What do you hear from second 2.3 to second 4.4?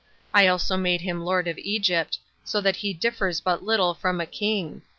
so that he differs but little from a